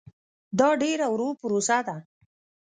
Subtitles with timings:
[0.59, 1.95] دا ډېره ورو پروسه ده.